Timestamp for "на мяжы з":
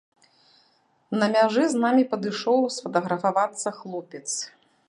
1.23-1.83